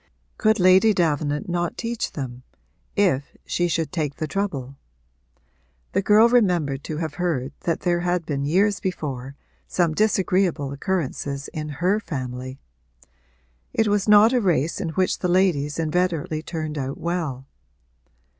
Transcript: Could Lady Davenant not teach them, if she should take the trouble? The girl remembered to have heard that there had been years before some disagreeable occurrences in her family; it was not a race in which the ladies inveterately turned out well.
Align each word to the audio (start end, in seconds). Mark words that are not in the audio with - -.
Could 0.39 0.59
Lady 0.59 0.95
Davenant 0.95 1.47
not 1.47 1.77
teach 1.77 2.13
them, 2.13 2.41
if 2.95 3.37
she 3.45 3.67
should 3.67 3.91
take 3.91 4.15
the 4.15 4.25
trouble? 4.27 4.75
The 5.91 6.01
girl 6.01 6.27
remembered 6.27 6.83
to 6.85 6.97
have 6.97 7.13
heard 7.21 7.51
that 7.65 7.81
there 7.81 7.99
had 7.99 8.25
been 8.25 8.43
years 8.43 8.79
before 8.79 9.35
some 9.67 9.93
disagreeable 9.93 10.71
occurrences 10.71 11.49
in 11.49 11.69
her 11.83 11.99
family; 11.99 12.57
it 13.75 13.87
was 13.87 14.09
not 14.09 14.33
a 14.33 14.41
race 14.41 14.81
in 14.81 14.89
which 14.89 15.19
the 15.19 15.27
ladies 15.27 15.77
inveterately 15.77 16.41
turned 16.41 16.79
out 16.79 16.97
well. 16.97 17.45